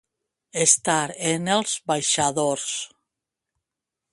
[0.63, 2.67] Estar en els baixadors.